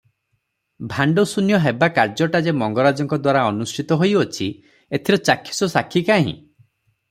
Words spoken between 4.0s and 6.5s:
ହୋଇଅଛି, ଏଥିର ଚାକ୍ଷୁଷ ସାକ୍ଷୀ କାହିଁ?